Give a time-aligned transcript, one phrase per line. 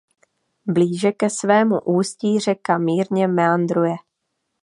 [0.67, 3.95] Blíže ke svému ústí řeka mírně meandruje.